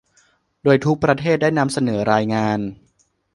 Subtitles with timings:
[0.63, 2.59] โดยทุกประเทศได้นำเสนอรายงาน